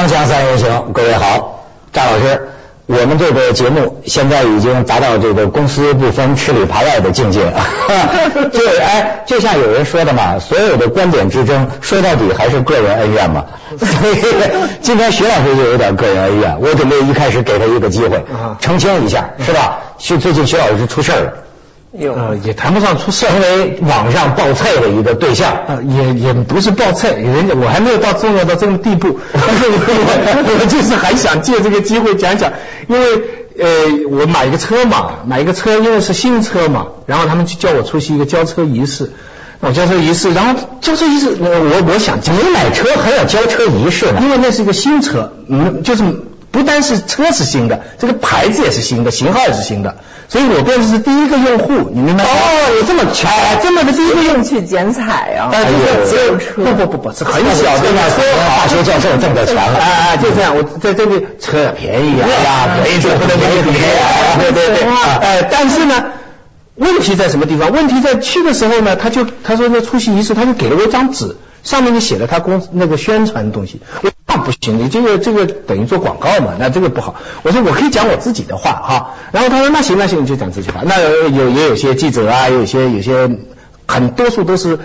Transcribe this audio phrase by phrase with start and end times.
[0.00, 2.48] 锵锵三人行，各位好，张老师，
[2.86, 7.52] 我们这个节目现在已经达到这个公私不分、吃里扒外的境界。
[8.50, 13.44] 就哎，就像有人说的嘛，所有的观点之争，说到底还是个人恩怨嘛。
[13.76, 14.16] 所以
[14.80, 18.24] 今天徐老师就有点个人恩怨，我准备一开始给他一个机会
[18.58, 19.80] 澄清一下，是吧？
[19.98, 21.32] 徐最近徐老师出事了。
[21.92, 25.58] 呃，也谈不上出事，成为网上爆菜的一个对象。
[25.66, 32.52] 呃，也也不是爆菜，人家我还没有到重要到这个地步，但 是我我就是还想借这个机会讲讲，
[32.86, 33.06] 因为
[33.58, 33.66] 呃，
[34.08, 39.10] 我买一个车嘛，买一个车，因为是新车嘛，然后他们就叫我出席一个交车仪式，
[39.58, 44.20] 我交车仪式，然后交车仪式，我我我想，你买车还要交车仪式呢？
[44.22, 46.04] 因为那是一个新车，嗯，就是。
[46.50, 49.96] 不单是车是新的，这个牌子也是新的，型号也是新的，
[50.28, 52.30] 所以我变成是第一个用户，你明白吗？
[52.30, 53.28] 哦，有这么巧，
[53.62, 55.50] 这么的第一个用去剪彩啊！
[55.52, 55.64] 哎
[56.08, 63.62] 只有车，不不不不，是很小的嘛，说大学教授挣的钱了，哎哎，就这样，我在这里车便宜啊，便宜就不能便宜，
[64.40, 64.88] 对对对，
[65.20, 66.04] 哎，但是呢，
[66.74, 67.70] 问题在什么地方？
[67.70, 71.36] 问题在去的时候呢，他就他说那出席仪式，他就给了我一张纸。
[71.62, 73.82] 上面就写了他公那个宣传的东西，
[74.32, 77.16] 那不行，你这个这个等于做广告嘛，那这个不好。
[77.42, 80.82] 我说我可以讲我自己的话哈，然后他说那行那行你就讲自己话。
[80.84, 83.28] 那有也有些记者啊，有些有些
[83.88, 84.78] 很多数都是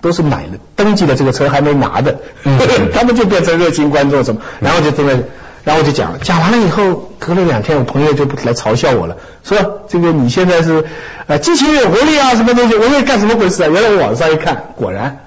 [0.00, 2.18] 都是买了登记的这个车还没拿的，
[2.92, 5.28] 他们就变成热心观众什么，然后就真的，
[5.62, 10.84] 然后我就讲讲完了以后，隔了两天我朋友就来嘲笑我了，说这个你现在是
[11.28, 13.68] 呃激情有活力啊什么东西，我说干什么回事啊？
[13.72, 15.20] 原来我网上一看，果然。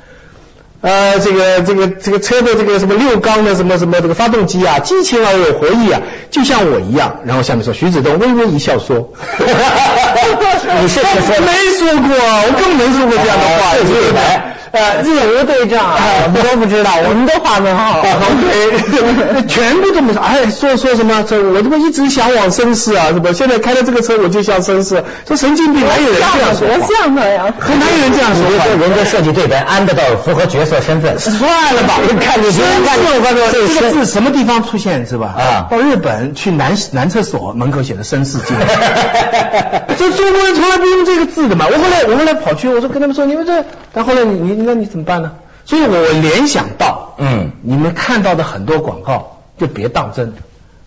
[0.82, 6.02] 呃，这个这个这个车的这个什么六缸的什么什么这个发动机啊，激情而有活力啊，
[6.32, 7.18] 就像我一样。
[7.24, 9.14] 然后下面说徐子东微微一笑说
[10.82, 15.84] ：“你是说没说过，我根本没说过这样的话。”呃，日无对账，
[16.24, 18.02] 我们都不知道，我们都画很好。
[18.02, 20.22] 对， 全部都没说。
[20.22, 21.24] 哎，说说什么？
[21.28, 23.34] 这我这么一直向往绅士啊，是不？
[23.34, 25.04] 现在开了这个车，我就像绅士。
[25.28, 26.68] 说神经病，哪有人这样说？
[26.68, 27.54] 多像他呀！
[27.60, 28.42] 哪有人这样说？
[28.80, 31.20] 人家设计对白，安得到符合角色身份。
[31.20, 31.42] 算
[31.76, 32.62] 了吧， 看你这
[33.52, 35.36] 这个字什么地方出现是吧？
[35.38, 38.56] 啊，到日本去男男厕所门口写的绅士进。
[39.98, 41.66] 这中国人从来不用这个字的嘛。
[41.70, 44.61] 我后来我后来跑去，我说跟他们说，你们这，但后来你你。
[44.66, 45.34] 那你怎么办呢？
[45.66, 50.34] 所以我联想到，嗯，你们看到的很多广告就别当真，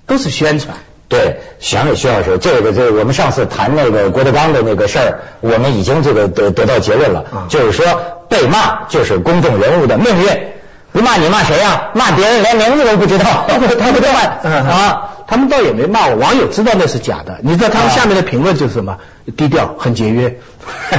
[0.07, 0.77] 都是宣传。
[1.09, 7.85] 对，想徐老师，这个这个我们上次谈那个郭德纲的那个事儿，我们已经这个得得到结论了，就是说
[8.29, 10.27] 被骂就是公众人物的命运。
[10.93, 11.91] 不骂你骂谁呀？
[11.95, 13.67] 骂别人连名字都不知道，他不
[14.01, 15.14] 知道啊。
[15.27, 17.39] 他们倒也没骂我，网友知道那是假的。
[17.43, 18.99] 你知道他们下面的评论就是什么？
[19.37, 20.39] 低调，很节约。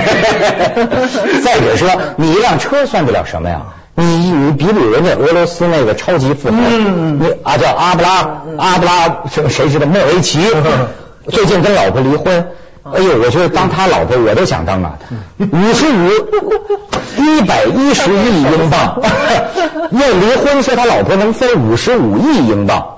[1.43, 3.61] 再者说，你一辆车算得了什么呀？
[3.97, 10.39] 你你比比人家俄罗斯那个超级富豪，你啊叫阿布拉阿布拉什谁知道莫维奇，
[11.31, 12.47] 最近跟老婆离婚。
[12.93, 14.97] 哎呦，我觉得当他老婆我都想当啊！
[15.39, 16.09] 五十五
[17.17, 19.01] 一百一十亿英镑，
[19.91, 22.94] 要离婚说他老婆能分五十五亿英镑。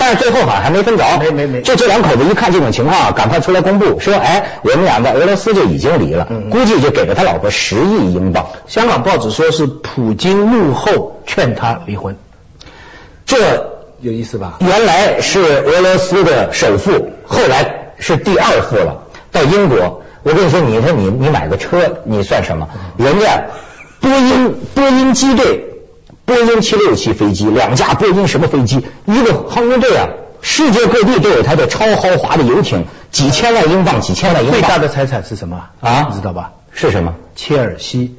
[0.00, 8.46] 但是最后好像还没分着，没没没，就这两口子一看这种情况，赶快出来公布说，哎，我们俩在俄罗斯就已经离了，估计就给了他老婆十亿英镑。
[8.68, 12.16] 香港报纸说是普京幕后劝他离婚，
[13.26, 14.58] 这有意思吧？
[14.60, 20.04] 原来是俄罗斯的首富，后来是第二富了，到英国。
[20.22, 22.68] 我跟你说，你说你你买个车，你算什么？
[22.96, 23.46] 人家
[24.00, 25.64] 波音波音机队。
[26.28, 28.84] 波音七六七飞机，两架波音什么飞机？
[29.06, 30.08] 一个航空队啊，
[30.42, 34.60] 世界各地都有它的超豪华的游艇，几千万英镑，几千万英镑。
[34.60, 36.08] 最大的财产是什么啊？
[36.10, 36.52] 你知道吧？
[36.74, 37.14] 是什么？
[37.34, 38.14] 切尔西。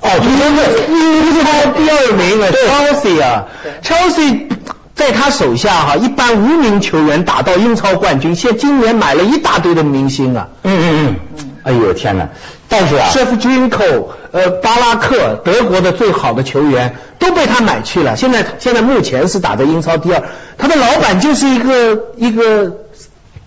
[0.00, 3.48] 哦，对对对，英超第二名啊，Chelsea 啊
[3.82, 4.46] ，Chelsea
[4.94, 10.48] 在他手下哈，一般无名球员打到英超冠军，现今年买了一大堆的明星啊。
[10.62, 11.06] 嗯嗯
[11.36, 11.50] 嗯。
[11.64, 12.30] 哎呦天哪！
[12.70, 18.14] 但是啊舍夫君科，呃，巴拉克，德国的最好的球员都被他买去了。
[18.14, 20.22] 现在现在目前是打在英超第二，
[20.58, 22.76] 他的老板就是一个一个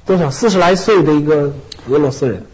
[0.07, 1.53] 多少四十来岁的一个
[1.87, 2.47] 俄罗斯人。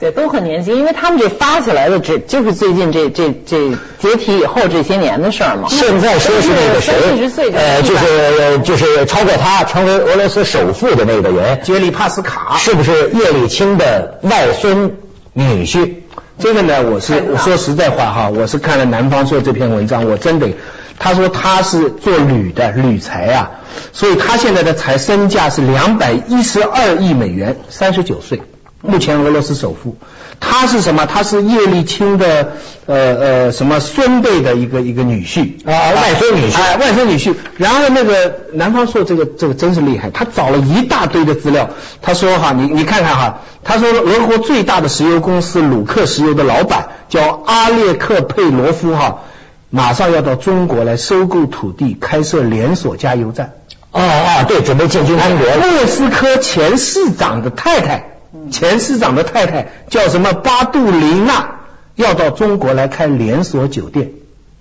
[0.00, 3.70] 对，都很年轻，因为他们这发起来的，这就是最近这这这
[4.00, 5.68] 解体以后这些年的事儿嘛。
[5.68, 14.96] 现在说是那个谁，呃，就是就是超过他成为俄罗斯首富的那个人，杰里帕斯卡，是不是叶利钦的外孙？
[15.34, 15.92] 女婿，
[16.38, 20.54] 这个呢，我是我说实在话哈，我是看了南方说这篇文章，我真得，
[20.98, 23.50] 他说他是做铝的铝材啊，
[23.92, 28.42] 所以他现在的财身价是两百一十二亿美元，三十九岁，
[28.82, 29.96] 目前俄罗斯首富。
[30.40, 31.06] 他是什么？
[31.06, 32.52] 他是叶利钦的
[32.86, 37.34] 呃呃什么孙辈的一个一个女婿啊外孙女婿哎，外孙女婿。
[37.56, 41.70] 然后那个南方朔这个这个真是厉害，他找了一大堆的资料。
[42.02, 49.22] 他说哈，你你看看哈，他说俄国最大的石油公司鲁克石油的老板叫阿列克佩罗夫哈，
[49.70, 53.54] 马上要到中国来收购土地，开设连锁加油站。
[53.90, 55.46] 哦哦，对，准备进军中国。
[55.56, 58.17] 莫斯科前市长的太太，
[58.50, 61.60] 前市长的太太叫什么巴杜琳娜，
[61.96, 64.10] 要到中国来开连锁酒店。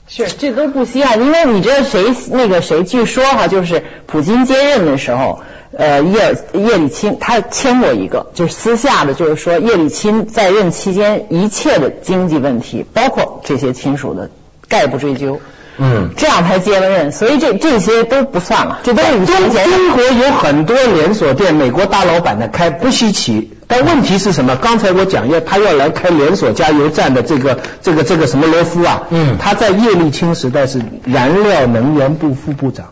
[0.08, 5.42] 是，这都不稀罕，因为你知道谁那个谁，据说哈，就是普京接任的时候，
[5.78, 14.30] 呃，叶叶利钦他签过一个，就是私下的，就是说叶利钦在任期间一切的经济问题，包括这些亲属的，
[14.70, 15.42] 概不追究。
[15.80, 19.26] 嗯，这样才接了任，所以这这些都不算了，这都是。
[19.26, 24.56] 中国有很多连锁店，美国大老板的开不稀奇，但问题是什么？
[24.56, 32.88] 刚才我讲要他要来开连锁加油站的这个这个这个什么罗夫啊，嗯他在叶利钦时代是燃料能源部副部长。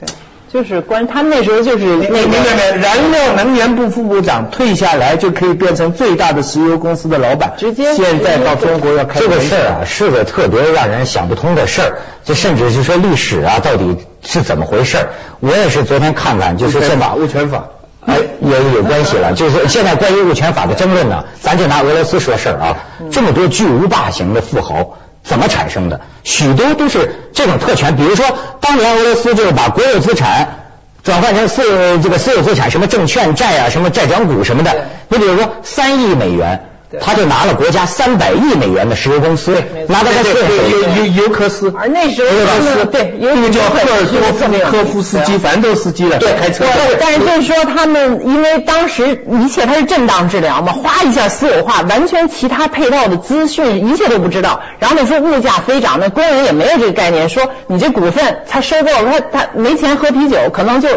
[0.00, 0.08] 对，
[0.50, 2.76] 就是关他那时候就是那明白没个？
[2.78, 11.98] 燃料能源部副部长退下来就可以变成最大的石油公司的老板，直接现在到中国要开这个事儿啊，是个特别让人想不通的事儿。
[12.24, 15.08] 这甚至是说历史啊，到底是怎么回事儿？
[15.40, 17.68] 我也是昨天看看，就是现在法物权法。
[18.06, 22.76] 哎，有有关系了，就是现在关于物权法的争论呢，咱就拿俄罗斯说事儿啊，
[23.10, 26.00] 这么多巨无霸型的富豪怎么产生的？
[26.22, 28.24] 许多都是这种特权，比如说
[28.60, 30.68] 当年俄罗斯就是把国有资产
[31.02, 36.70] 转换成私这个私有资产，什么证券债啊，什么债转股什么的，你比如说三亿美元。
[37.00, 46.72] 他就拿了国家三百亿美元的石油公司，拿到他对税对尤尤尤科斯，而那时候他们对，那个叫赫尔多夫科夫斯基，反正都是司机了，对开车的。
[46.72, 54.60] 对，但是就是说他们因为当时一切它是震荡治疗嘛，哗一下私有化，完全其他配套的资讯一切都不知道。
[54.78, 60.88] 然后那时候物价飞涨，那工人也没有这个概念，说你这股份他收购了，他他没钱喝啤酒，可能就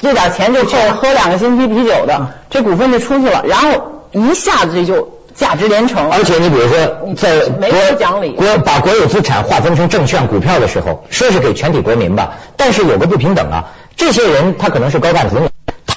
[0.00, 6.10] 这点钱就够喝两个星期啤酒的，这股份就出去了，然后一下子这就价值连城。
[6.10, 13.72] 而且你比如说，在没国有讲理国把国有资产划分成证券、股票的时候，说是给全体国民吧，但是有个不平等啊。
[13.96, 15.48] 这些人他可能是高干子女，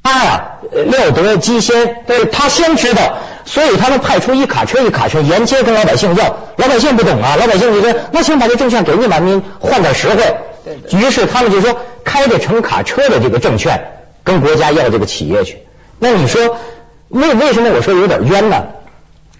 [0.03, 10.37] 他呀、呃料得机先，对他先知道，所以他们派出一卡车一卡车沿街跟老百姓要，老百姓不懂啊，老百姓就说那行把这证券给你吧，你换点实惠。
[10.91, 13.93] 于是他们就说开着乘卡车的这个证券
[14.23, 15.59] 跟国家要这个企业去。
[15.97, 16.57] 那你说
[17.07, 18.65] 为为什么我说有点冤呢？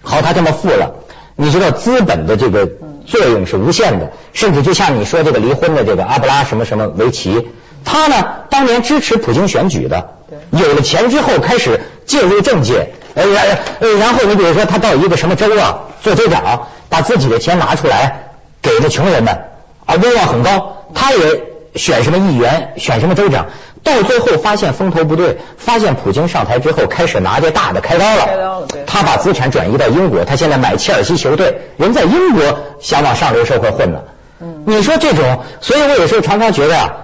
[0.08, 0.94] 好，他这么富了，
[1.36, 2.66] 你知道资本的这个
[3.04, 7.46] 作用是无限的，甚至就像你说这个离婚的这个阿布拉什么什么维奇，
[7.84, 8.16] 他呢
[8.48, 10.14] 当年支持普京选举的，
[10.50, 18.30] 有了钱之后开始介入政界，呃然呃然后你比如说他到一个什么州啊做州长，把自己的钱拿出来
[18.62, 19.38] 给了穷人们，
[19.84, 21.42] 啊威望很高，他也
[21.74, 23.48] 选什么议员，选什么州长，
[23.82, 34.00] 到最后发现风头不对，发现普京上台之后开始拿这大的开刀了，开刀了对他把资产转移到英国，他现在买切尔西球队，人在英国想往上流社会混呢。
[34.40, 36.96] 嗯你说这种，所以我有时候常常觉得啊，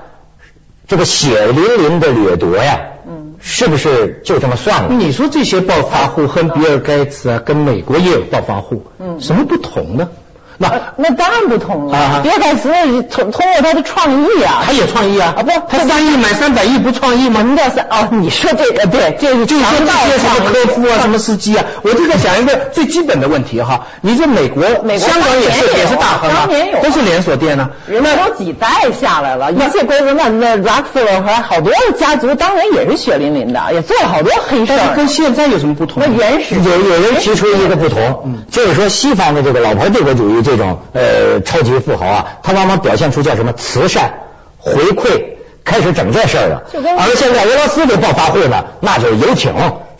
[0.86, 4.88] 这个血淋淋的掠夺呀，嗯是不是就这么算了？
[4.94, 10.10] 你说这些暴发户和比尔盖茨啊，跟美国也有暴发户，嗯什么不同呢？
[10.58, 12.70] 那那当然不同啊了，比尔盖茨
[13.02, 17.40] 通通过他的创意啊，他也创意啊，啊不他三亿买三百亿不创意吗？
[17.40, 17.86] 什么叫三？
[17.90, 23.86] 哦，你说这个 对，这是就说这强盗些什么科夫啊，什么司机啊，我就在想一个最基本的问题哈。
[24.00, 27.70] 你说美国、美国香港也是也是大亨啊当年有，都是连锁店呢。
[27.88, 28.68] 人家都几代
[29.00, 35.08] 下来了，一切规则那那 Rockefeller 和好多家族当年也是血淋淋的，也做了好多黑事儿跟。
[35.08, 36.08] 现在有什么不同那？
[36.08, 44.14] 原始有有人提出一个不同，就是说西方的这个老牌帝国主义这种呃超级富豪啊，他往往表现出叫什么慈善
[44.58, 45.24] 回馈，
[45.64, 46.62] 开始整这事儿了。
[46.72, 49.52] 而现在俄罗斯的暴发户呢，那就是游艇、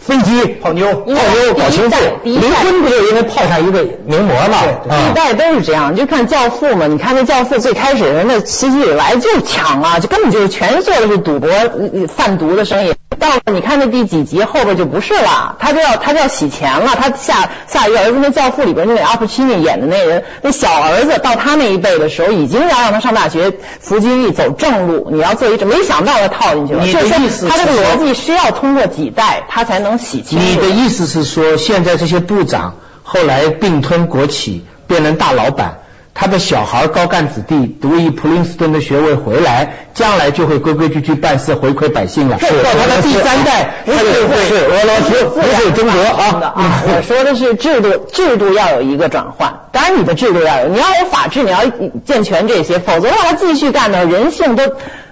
[0.07, 4.59] 飞机、泡妞泡妞、搞情妇，离婚不就因为泡上一个名模嘛？
[4.87, 12.95] 一啊代都是这样，你就看《教父》嘛，你看那《教父》最开始人家奇迹以来就是抢啊，就根本就是全做的是赌博、呃贩毒的生意。
[13.19, 16.91] 到了你看那第几集后边就不是了，他就要他就要洗钱了。
[16.97, 26.85] 他下下一个儿子那《教父》里边那个阿普奇尼演的那人，那小儿子到他那一辈的时候，已经要让他上大学服军役走正路，你要做一这，没想到他套进去了。
[26.85, 30.45] 你的就是意思他这个逻辑是要通过几代他才能洗清楚。
[30.45, 35.79] 你的意思是说，现在这些部长后来并吞国企，变成大老板，
[36.15, 42.39] 他的小孩高干子弟读一普林斯顿的学位回来，将来就会规规矩矩办事，回馈百姓了。
[42.39, 46.53] 到他的第三代，他就会是俄罗斯，不是中国啊。
[46.55, 49.61] 啊，我说的是制度，制度要有一个转换。
[49.73, 51.61] 当然，你的制度要有，你要有法治，你要
[52.05, 54.63] 健全这些，否则的话，他继续干的人性都。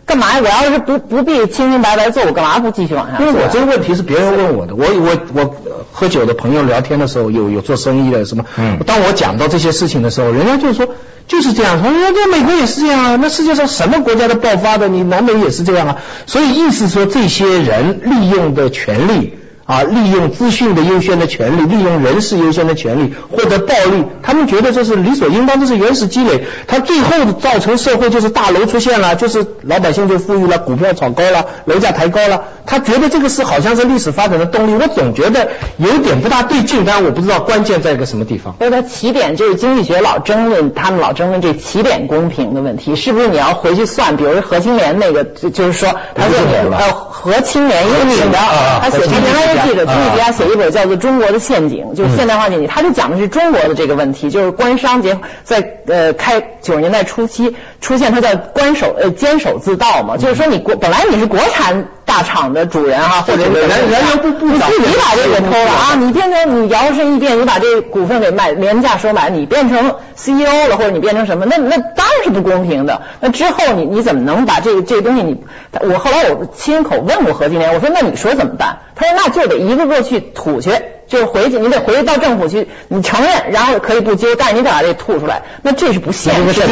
[0.04, 0.40] 干嘛呀？
[0.42, 3.18] 我要是不不必清清白白做，我干嘛不继续往下？
[3.18, 5.54] 因为我这个问题是别人问我的，我我我
[5.92, 8.44] 喝酒的朋友聊天的时候，有有做生意的什么？
[8.59, 10.88] 嗯，当我讲到这些事情的时候，人家就说
[11.28, 19.38] 就是这样，说人家美国也是这样啊，那世界上什么国家都爆发的，你南美也是这样啊，所以意思说这些人利用的权利。
[19.64, 26.45] 啊，利用资讯的优先的权利，利用人事优先的权利获得暴利，他们觉得这是理所应当，这是原始积累。
[26.66, 32.45] 他最后造成社会就是大楼出现了，就是老百姓就富裕了，股票炒高了，楼价抬高了。
[32.66, 38.57] 他觉得这个是好像是历史发展的动力，我总觉得有点不大对劲，但是我不知道关键在一个什么地方。
[38.59, 44.16] 所以它起点就是经济学老争论，他们老争论这起点公平的问题，是不是你要回去算？
[44.16, 46.37] 比如何青莲那个，就是说他说
[46.76, 48.38] 呃何青莲一个女的，
[48.81, 49.62] 他写他原来。
[49.64, 64.69] 记者朱莉迪亚写一本叫做《中国的陷阱》，就是现代化陷阱，他就讲的是中国的这个问题，就是官商结在呃开九十年代初期出现，它叫官守呃监守自盗嘛，就是说你国本来你是国产大厂的主人啊，或者人人家不不你把
[65.16, 73.02] 这个偷了啊，你变成你摇身一变，你把这股份给卖廉价收买，你变成 CEO 了，或者你变成什么，那那当然是不公平的。
[73.21, 75.42] 那之后你你怎么能把这个这个东西你
[75.81, 78.78] 我后来我亲口问过何金莲，我说那你说怎么办？
[78.95, 79.42] 他说那就。
[79.42, 80.71] 得一个个去吐去，
[81.12, 86.62] 就是回去，你得回去到政府去，你承认，然后可以不揪，但是你得把这吐出来，那这是不现实的，就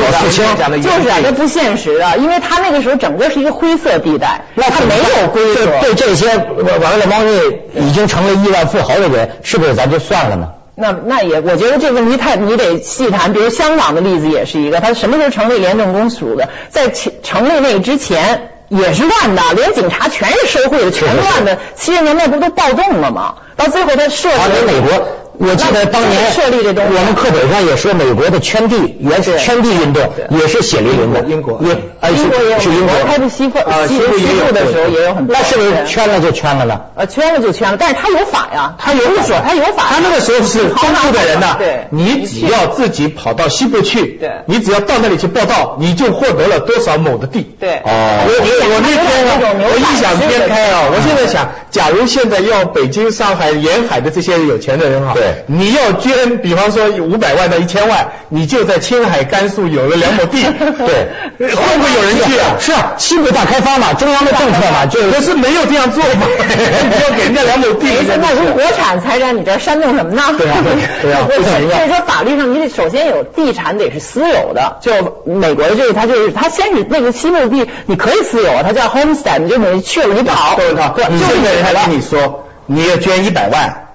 [1.03, 5.67] 是啊，这不现实的，因为他那个时候整个是一个灰色地带，那他没有规则。
[5.83, 7.39] 对这些玩了猫腻
[7.75, 10.49] 已经成了亿万富豪的人，是不是咱就算了呢？
[10.75, 13.35] 那那也，我觉得这个问题太，你得细谈。
[13.35, 16.49] 比如香港的例子也是一个，他什么时候成立廉政公署的？
[16.71, 18.53] 在成立那之前。
[18.71, 21.59] 也是乱的，连警察全是受贿的，全乱的。
[21.77, 23.35] 七十年代不都暴动了吗？
[23.57, 25.09] 到最后他设立美国。
[25.43, 31.21] 我记得当年设立这东西，我们课本上也说美国的圈地，原是圈地运动也是血淋淋的。
[31.23, 35.37] 英国，英英国也有英国，开布西部西部的时候也有很多。
[35.37, 36.81] 那是不是圈了就圈了呢？
[36.95, 39.85] 呃，圈了就圈了，但是他有法呀，他有法，他有法。
[39.91, 47.55] 他那个时候是东部的人呢，对，你只要自己跑到西部去，对，你只要到那里去报道，你就获得了多少亩的地。
[47.61, 56.31] 对，哦，我我我那天我异想天开啊，我现在想，假如现在要北京、上海沿海的这些有钱的人哈，对，你要捐。
[56.41, 62.57] 比方说五百万到一千万，你就在青海、甘肃有了两亩地， 对，会不会有人去啊？
[62.59, 66.27] 是啊，西部大开发嘛，中央的政策嘛，就可是没有这样做嘛，
[67.03, 67.87] 要给人家两亩地。
[68.21, 70.23] 那如国产财产，你这煽动什么呢？
[70.39, 70.57] 对啊，
[71.03, 74.93] 对啊， 所以说法律上你得首先有地产得是私有的，就
[75.25, 83.87] 美国的这个，他就是他先是那个西部地你可以私有啊，他叫 homestead，你就等于去了你跑，对对对，就一个人跟你说你要捐一百万。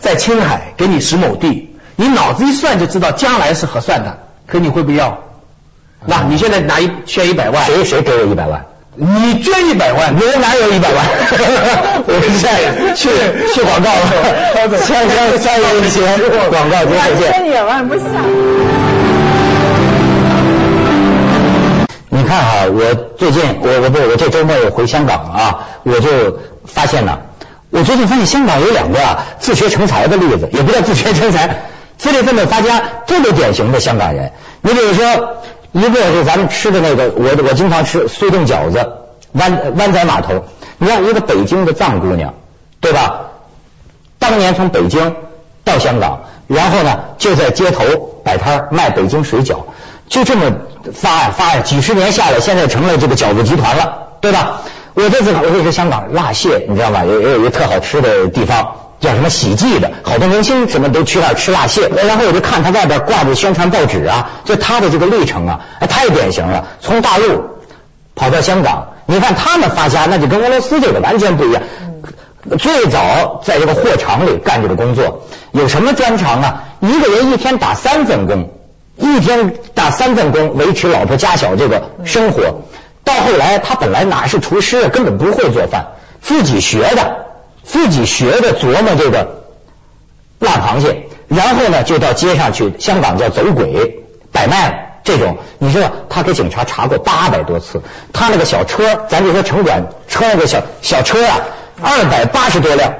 [0.00, 5.23] 在青海给你十亩地，你脑子一算就知道将来是合算的，可你会不要？
[6.06, 8.64] 那你现在拿一捐一百万，谁谁给我一百万？
[8.96, 11.04] 你捐一百万，我哪有一百万？
[12.06, 13.08] 我是在去
[13.52, 14.06] 去广告了，
[14.54, 14.68] 锵
[15.08, 16.02] 锵三人行，
[16.50, 17.32] 广告结束见。
[17.32, 18.02] 捐一百万不下。
[22.10, 27.20] 你看哈，我最近我我不我这周末我回香港啊，我就发现了。
[27.70, 31.62] 我最近发现香港有两个啊自学成才的例子，也不叫自学成才，
[31.98, 34.30] 自力奋斗发家，特别典型的香港人。
[34.62, 35.02] 你比如说，
[35.74, 38.92] 一个是咱们吃的那个，我我经常吃速冻饺子，
[39.32, 40.44] 湾湾仔码头。
[40.78, 42.34] 你看一个北京的藏姑娘，
[42.80, 43.22] 对吧？
[44.20, 45.16] 当年从北京
[45.64, 47.84] 到香港，然后呢就在街头
[48.24, 49.64] 摆摊卖北京水饺，
[50.08, 50.52] 就这么
[50.92, 54.62] 发呀发呀，几十年下来，现在成了这个饺子集团了，对吧？
[54.94, 57.04] 我这次我跟你说，香港辣蟹，你知道吗？
[57.04, 61.88] 有有一个特好吃的地方，叫什么喜记的，好多明星什么都去那儿吃辣蟹。
[61.88, 66.66] 然后我就看他外边挂着宣传报纸啊，就他的这个历程啊，太典型了。
[66.80, 67.44] 从大陆
[68.16, 71.62] 跑到香港，你看他们发家，那就跟俄罗斯这个完全不一样。
[72.58, 76.64] 最早在这个货场里干这个工作，有什么专长啊？
[76.80, 78.50] 一个人一天打三份工，
[78.96, 82.62] 一天打三份工维持老婆家小这个生活。
[83.02, 85.88] 到后来，他本来哪是厨师，根本不会做饭，
[86.22, 87.16] 自己学的，
[87.64, 89.44] 自己学着琢磨这个
[90.38, 95.38] 辣螃蟹，然后呢，就到街上去，香港叫走鬼摆卖这种。
[95.58, 101.40] 你知道，他给警察查过八百多次，他那个小车，咱就说城管车那个小小车啊，
[101.82, 102.94] 二百八十多辆，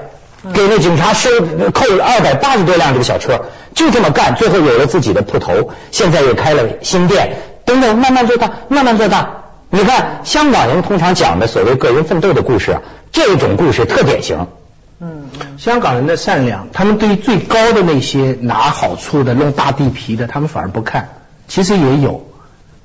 [0.54, 1.28] 给那警察收
[1.72, 9.42] 扣了二百八十多辆这个小车，就这么干，最后有了自己的铺头，现在又开了新店，等等，慢慢做大，慢慢做大。
[9.70, 12.82] 你看，香港人通常讲的所谓个人奋斗的故事啊，
[13.14, 14.48] 这种故事特典型。
[15.00, 21.10] 嗯，香港人的善良，他们对于最高的那些拿好处的、弄大地皮的，他们反而不看。
[21.46, 22.26] 其实也有，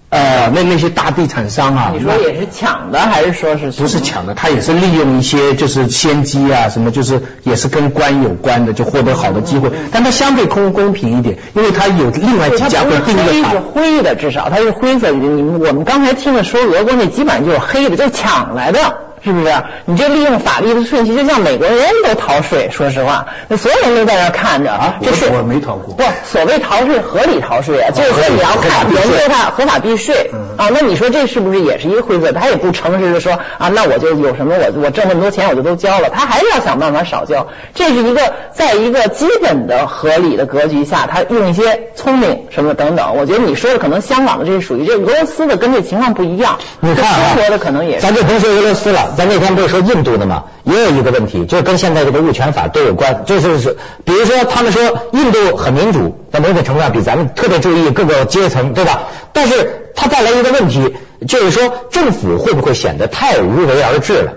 [0.10, 3.72] 呃，那那些大地产商啊，你说也是抢的，还是说是？
[3.72, 9.72] 不是抢的，他也是利用一些就是先机啊，什么就是也是跟官有关的，就获得好的机会。
[9.92, 13.52] 但他相对公公平一点，因为他有另外几家会盯着他。
[13.52, 15.10] 是灰的，至少他是灰色。
[15.12, 18.80] 你我们刚才听的说俄国那基本上就是黑的，就抢来的。
[19.24, 19.54] 是不是？
[19.86, 24.96] 你这利用法律的顺序，就像美国人都逃税，说实话，那所有人都在那看着啊。
[25.02, 25.96] 就是我没逃过。
[25.96, 30.70] 不，所谓逃税，合理逃税啊，就是说你要看研究他合法避税啊。
[30.74, 32.32] 那你说这是不是也是一个灰色？
[32.32, 37.48] 他也不诚实的说啊，那我就有什么我我挣那么多钱我就都交了，他还是要想办法少交。
[37.74, 43.16] 这是一个在一个基本的合理的格局下，他用一些聪明什么等等。
[43.18, 46.60] 我觉得你说的可能香港的这是属于这俄罗斯的跟这情况不一样。
[46.80, 48.00] 你看啊，中国的可能也。
[48.00, 49.09] 咱就甭说俄罗斯了。
[49.18, 50.46] 咱那天不是说印度的吗？
[50.64, 53.24] 也有一个问题，就是跟现在这个物权法都有关。
[53.26, 59.04] 就是是，比如说他们说印度很民主，在某种程度上比咱们特别注意各个阶层，对吧？
[59.34, 60.96] 但是它带来一个问题，
[61.28, 64.34] 就是说政府会不会显得太无为而治了？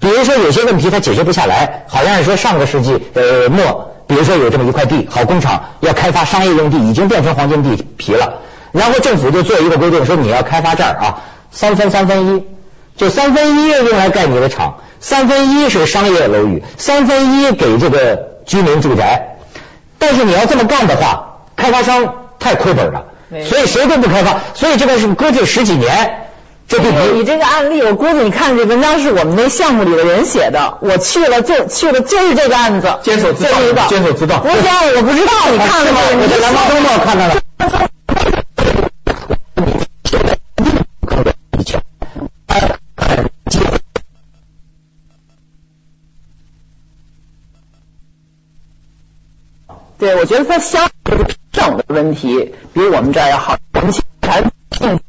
[0.00, 8.34] 比如说有些问题它解决不下来，好像是说上个世纪呃末，比如说有这么一块地，好工厂要开发商业用地，已经变成黄金地皮了，
[8.72, 12.44] 然后政府就做一个规定，说你要开发这儿啊，三分三分一。
[12.98, 19.38] 就三分一用来盖你的厂，三分一是商业楼宇，三分一给这个居民住宅。
[19.98, 23.06] 但是你要这么干的话，开发商太亏本了，
[23.46, 26.24] 所以谁都不开发，所以这个是搁置十几年。
[26.66, 34.40] 这地你这个案例，我估计你看这文章是我们那项目里的人写的，我去了就去了就是这个案子，监守自盗，监守自盗。
[34.40, 34.56] 不是，
[34.96, 36.00] 我不知道，你看了吗？
[36.20, 37.34] 我在南方周末看到了。
[49.98, 51.16] 对，我觉得它相对
[51.52, 53.56] 省的问题比我们这儿要好。
[53.74, 54.50] 我们现在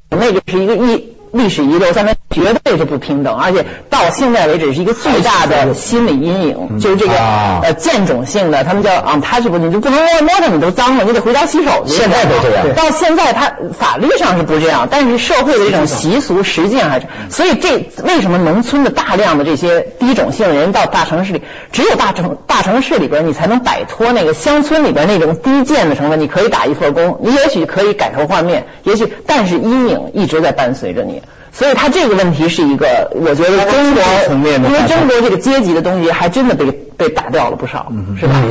[0.10, 1.16] 那个是一个一。
[1.32, 11.96] 历史遗留，下面绝对是不平等，而且到现在为止是一个最大的心理阴影，就是这个呃贱种性的，他们叫 untouchable，你就不能摸摸着你都脏了，你得回家洗手去。
[11.96, 12.76] 现在都这样。
[12.76, 14.88] 到现在，他法律上是不这样？
[14.92, 31.24] 但是社会的这种习俗实际上还是，所以这为什么农村的大量的这些低种姓人到大城市里，只有大城大城市里边你才能摆脱那个乡村里边那种低贱的成分，你可以打一份工，你也许可以改头换面，也许，但是阴影一直在伴随着你。
[31.52, 38.42] 所以他这个问题是一个，我觉得中国，因为中国这个阶级的东西还真的被被打掉了不少，是吧？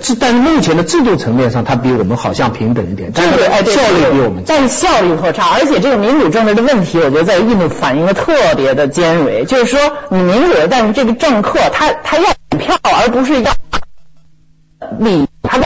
[0.00, 3.38] 这但是目前的制度层面上，它比我们好像平等一点，但是
[3.72, 12.24] 效率比我们，但是效率特差，而且这个民主政治的问题，我觉得在印度反映的特别的尖锐，就是说你民主，但是这个政客他他要
[12.58, 13.52] 票，而不是要
[14.98, 15.64] 利益，他要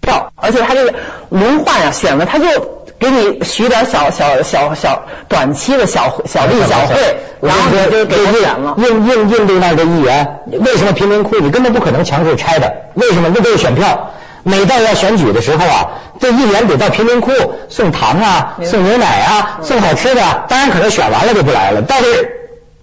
[0.00, 0.94] 票，而且他这个
[1.30, 2.77] 轮换啊，选了他就。
[2.98, 8.74] 给你许点小小小小短期的小小利小惠，然后就给他选了。
[8.78, 12.74] 印印印度那的议员，为什么贫民窟你根本不可能强制拆的？
[12.94, 13.30] 为什么？
[13.34, 14.10] 那都是选票。
[14.44, 17.32] 每到要选举的时候啊，这议员得到贫民窟
[17.68, 20.44] 送糖啊，送牛奶啊，送好吃的。
[20.48, 22.30] 当然可能选完了就不来了，但是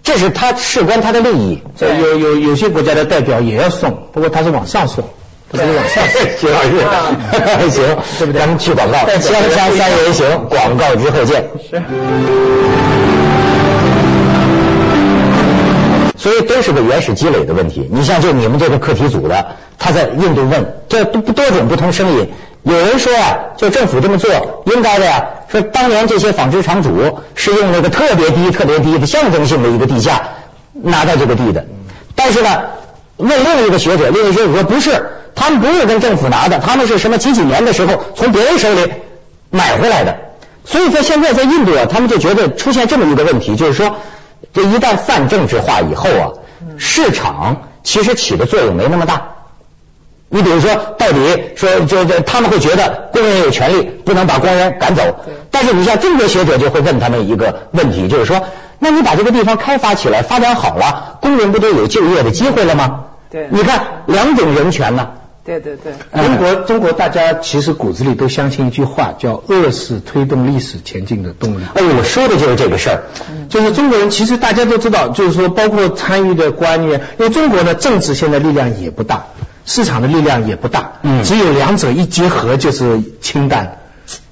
[0.02, 1.62] 这是他事关他的利益。
[1.80, 5.04] 有有有些国家的代表也要送，不过他是往上送。
[5.48, 6.02] 不是往下，
[6.38, 6.70] 徐老师，
[7.70, 7.84] 行，
[8.18, 8.40] 对不对？
[8.40, 11.48] 咱们去广告，香香三人行，广告之后见。
[11.70, 11.82] 是。
[16.18, 17.88] 所以都是个原始积累的问题。
[17.92, 19.46] 你像就你们这个课题组的，
[19.78, 22.28] 他在印度问，这多多种不同声音。
[22.64, 30.20] 有人说啊，就政府这么做应该的呀，说当年这些纺织厂主是用那个特别低、特别低的象征性的一个地价
[30.72, 31.64] 拿到这个地的。
[32.16, 32.48] 但是呢，
[33.16, 35.10] 问另一个学者，另一个学者说不是。
[35.38, 38.90] 他们不是跟政府拿的，他们是什么几几年的时候从别人手里
[39.50, 40.16] 买回来的。
[40.64, 43.98] 所以在现在在印度啊，他们就觉得出现这么一个问题，就是说，
[44.54, 46.32] 这一旦泛政治化以后啊，
[46.78, 49.34] 市场其实起的作用没那么大。
[50.30, 51.18] 你比如说，到底
[51.54, 55.20] 说这这他们会觉得工人有权利，不能把工人赶走。
[55.50, 58.42] 但是你像中国学者就会问他们一个问题，就是说，
[58.78, 63.04] 那你把这个地方开发起来，发展好了，工人不都有就业的机会了吗？
[63.30, 65.08] 对，你看两种人权呢。
[65.44, 71.62] 对对对，中国中国大家其实骨子里都相信一句话，叫饿是推动历史前进的动力。
[71.74, 73.02] 哎，我说的就是这个事儿，
[73.48, 79.26] 就是中国人其实大家都知道，就是说包括参与的官员，因为中国的政治现在力量也不大，
[79.64, 83.78] 市场的力量也不大，嗯只有两者一结合就是氢弹。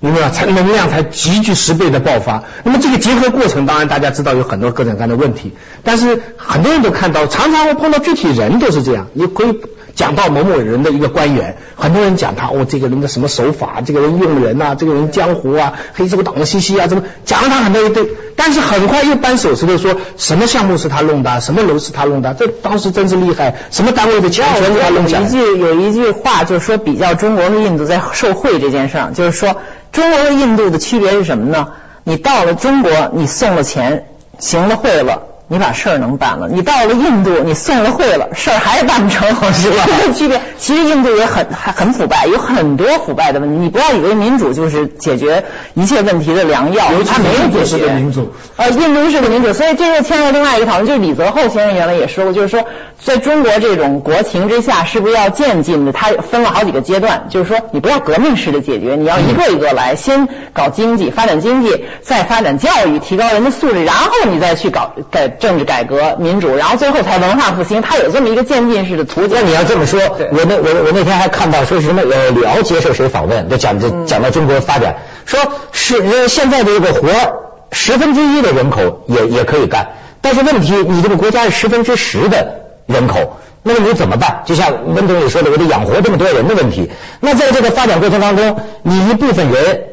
[0.01, 0.31] 明白吧？
[0.31, 2.45] 才能量才急剧十倍的爆发。
[2.63, 9.09] 那么这个结合过程，当然大家知道有很多各种各样的问题，但是很多人都看到，常常会碰到具体人都是这样。
[9.15, 9.61] 你可以
[9.95, 25.29] 讲到某某人的一个官员，很多人讲他哦，这个人的什么手法，这个人用人呐、这个人江湖啊，黑社会党兮兮啊，怎么讲了他很多一堆，但是很快又扳手指头说什么项目是他弄的，什么楼是他弄的，这当时真是厉害，什么单位的钱全是他弄的有一。
[25.29, 29.57] 句有一句话，就是说比较中国和印度在受贿这件事上，就是说
[29.93, 31.69] 中国和印度的区别是什么呢？
[32.03, 34.07] 你到了中国，你送了钱，
[34.39, 35.34] 行了贿了。
[35.55, 39.87] 你把事儿能办了，你到了印度，你送了会了，事儿还办不成， 是吧？
[40.13, 43.57] 区别，其实印度也很还很腐败，有很多腐败的问题。
[43.57, 48.33] 你不要以为民主就是解决一切问题的良药，它没有解决的民主。
[48.57, 52.65] 呃，印度式的民主，所以这又牵扯另外一个讨论，就是李泽厚先生原来也说过，就是说，
[53.01, 55.93] 在中国这种国情之下，是不是要渐进的？
[55.93, 67.83] 他分了好几个阶段，就是说，你不要革命式的解决，你要一个一个来，先搞经济，发展经济，再发展教育，提高人的素质，然后你再去搞改政治改革、民主，然后最后才文化复兴。
[67.83, 69.37] 它有这么一个渐进式的途径。
[69.37, 75.39] 那你要这么说，我那我我那天还看到说是什么呃李敖接受谁访问，就讲这嗯讲到中国发展，说
[75.73, 77.35] 是呃现在的这个活儿
[77.71, 79.89] 十分之一的人口也也可以干，
[80.23, 83.37] 但是问题你这个国家是十分之十的人口。
[83.67, 84.43] 那么你怎么办？
[84.45, 86.91] 就像温总理说的，我得养活这么多人的问题。
[87.21, 89.85] 那在这个发展过程当中，你一部分人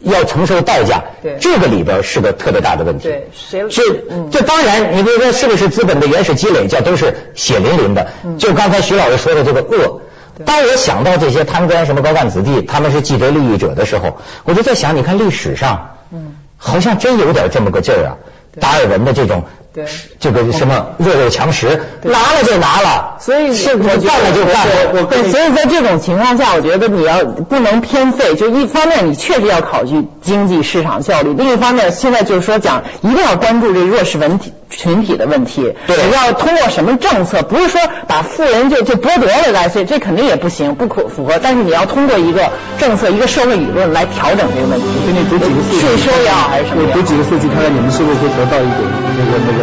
[0.00, 1.36] 要承受代价，对。
[1.40, 3.08] 这个里边是个特别大的问题。
[3.08, 8.08] 对谁是嗯，这当然，你比如说是不是资本的原始积累，这都是血淋淋的。
[8.38, 10.00] 就刚才徐老师说的这个恶，
[10.44, 18.16] 当我想到这些贪官什么高干子弟，他们是既得利益者的时候，我就在想，你看历史上，嗯，好像真有点这么个劲儿啊。
[18.58, 19.84] 达尔文的这种，对
[20.18, 24.74] 这个什么弱肉强食，拿了就拿了，所以是我干了就干了。
[24.94, 35.74] 我对，所以在这种情况下，我觉得你要不能偏废，就一方面你确实要考虑经济市场效率，另一方面现在就是说讲一定要关注这弱势文体群体的问题。
[35.86, 41.38] 对你要通过什么政策，不是说把富人就就剥夺了来，所以这肯定也不行，不可符合。
[41.42, 44.86] 但是你要通过一个政策、一个社会理论来调整这个问题。
[44.86, 48.80] 我给你读几个数据，税收也好还是什么我读几个数据，看看你们是不是会得到一点
[49.18, 49.60] 那个那个，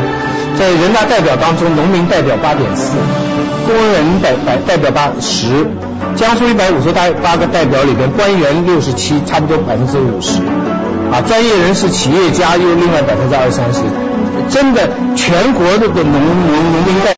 [0.60, 2.93] 在人大代表当中，农民代表八点四，
[3.65, 5.65] 工人代代代表八十，
[6.15, 10.41] 江苏一百五十八八个代表里边，官员六十七，差不多百分之五十，
[11.12, 13.82] 啊，专业人士、企业家又另外百分之二三十，
[14.49, 17.13] 真的全国这个农农农民代。